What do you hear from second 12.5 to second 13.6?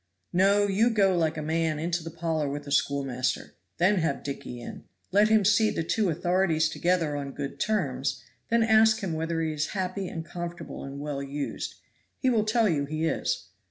you he is.